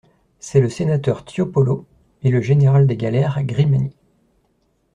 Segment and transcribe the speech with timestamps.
[0.39, 1.85] C’est le sénateur Tiopolo
[2.23, 3.93] et le général des galères Grimani.